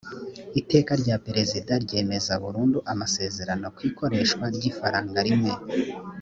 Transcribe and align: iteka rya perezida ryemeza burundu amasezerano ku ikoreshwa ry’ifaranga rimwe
iteka 0.59 0.91
rya 1.01 1.15
perezida 1.25 1.73
ryemeza 1.85 2.33
burundu 2.43 2.77
amasezerano 2.91 3.65
ku 3.75 3.81
ikoreshwa 3.89 4.45
ry’ifaranga 4.55 5.19
rimwe 5.29 5.51